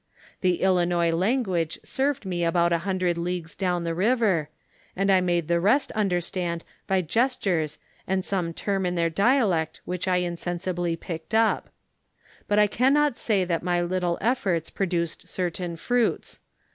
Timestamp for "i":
5.11-5.21, 10.07-10.17, 12.57-12.65